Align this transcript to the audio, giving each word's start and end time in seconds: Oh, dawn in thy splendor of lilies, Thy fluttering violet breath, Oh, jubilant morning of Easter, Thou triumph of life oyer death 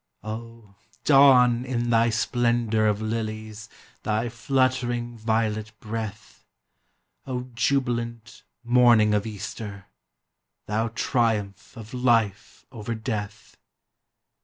Oh, 0.23 0.77
dawn 1.03 1.63
in 1.63 1.91
thy 1.91 2.09
splendor 2.09 2.87
of 2.87 3.03
lilies, 3.03 3.69
Thy 4.01 4.29
fluttering 4.29 5.15
violet 5.15 5.79
breath, 5.79 6.43
Oh, 7.27 7.51
jubilant 7.53 8.41
morning 8.63 9.13
of 9.13 9.27
Easter, 9.27 9.85
Thou 10.65 10.87
triumph 10.95 11.77
of 11.77 11.93
life 11.93 12.65
oyer 12.73 12.95
death 12.95 13.55